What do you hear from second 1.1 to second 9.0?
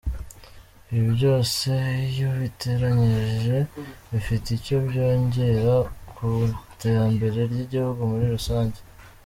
byose iyo ubiteranyije bifite icyo byongera ku iterambere ry’igihugu muri rusange.